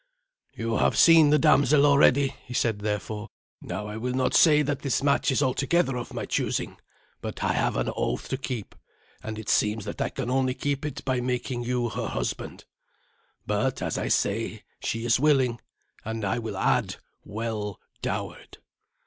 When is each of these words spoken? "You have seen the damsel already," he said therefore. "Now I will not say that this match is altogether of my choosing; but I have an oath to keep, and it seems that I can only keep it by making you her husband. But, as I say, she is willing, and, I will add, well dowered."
"You 0.55 0.77
have 0.77 0.97
seen 0.97 1.29
the 1.29 1.37
damsel 1.37 1.85
already," 1.85 2.33
he 2.47 2.55
said 2.55 2.79
therefore. 2.79 3.27
"Now 3.61 3.85
I 3.85 3.97
will 3.97 4.15
not 4.15 4.33
say 4.33 4.63
that 4.63 4.79
this 4.79 5.03
match 5.03 5.29
is 5.29 5.43
altogether 5.43 5.95
of 5.95 6.11
my 6.11 6.25
choosing; 6.25 6.79
but 7.21 7.43
I 7.43 7.53
have 7.53 7.77
an 7.77 7.87
oath 7.95 8.27
to 8.29 8.37
keep, 8.39 8.73
and 9.21 9.37
it 9.37 9.47
seems 9.47 9.85
that 9.85 10.01
I 10.01 10.09
can 10.09 10.31
only 10.31 10.55
keep 10.55 10.87
it 10.87 11.05
by 11.05 11.21
making 11.21 11.65
you 11.65 11.89
her 11.89 12.07
husband. 12.07 12.65
But, 13.45 13.83
as 13.83 13.95
I 13.99 14.07
say, 14.07 14.63
she 14.79 15.05
is 15.05 15.19
willing, 15.19 15.61
and, 16.03 16.25
I 16.25 16.39
will 16.39 16.57
add, 16.57 16.95
well 17.23 17.79
dowered." 18.01 18.57